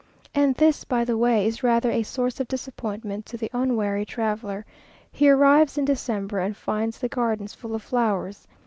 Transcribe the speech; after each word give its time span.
And 0.33 0.55
this, 0.55 0.83
by 0.83 1.05
the 1.05 1.15
way, 1.15 1.45
is 1.45 1.61
rather 1.61 1.91
a 1.91 2.01
source 2.01 2.39
of 2.39 2.47
disappointment 2.47 3.23
to 3.27 3.37
the 3.37 3.51
unwary 3.53 4.03
traveller. 4.03 4.65
He 5.11 5.29
arrives 5.29 5.77
in 5.77 5.85
December, 5.85 6.39
and 6.39 6.57
finds 6.57 6.97
the 6.97 7.07
gardens 7.07 7.53
full 7.53 7.75
of 7.75 7.83
flowers. 7.83 8.47